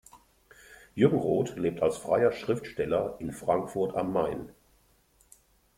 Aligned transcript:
Jürgen 0.95 1.19
Roth 1.19 1.57
lebt 1.57 1.83
als 1.83 1.97
freier 1.99 2.31
Schriftsteller 2.31 3.17
in 3.19 3.31
Frankfurt 3.31 3.95
am 3.95 4.11
Main. 4.11 4.49